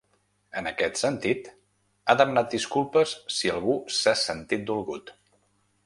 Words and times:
En 0.61 0.69
aquest 0.69 0.97
sentit, 1.01 1.49
ha 2.13 2.17
demanat 2.21 2.55
disculpes 2.57 3.15
“si 3.37 3.55
algú 3.57 3.77
s’ha 3.99 4.19
sentit 4.27 4.69
dolgut”. 4.73 5.15